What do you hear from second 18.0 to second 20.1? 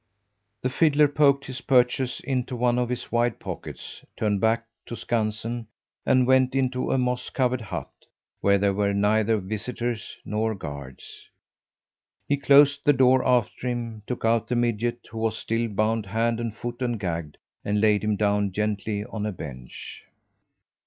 him down gently on a bench.